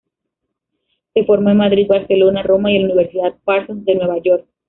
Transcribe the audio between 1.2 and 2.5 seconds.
forma en Madrid, Barcelona,